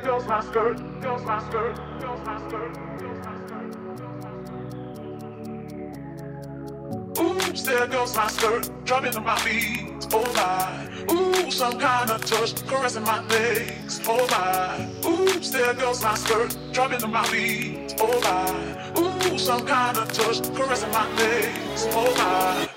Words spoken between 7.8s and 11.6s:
goes my skirt, dropping on my feet, oh my. Ooh,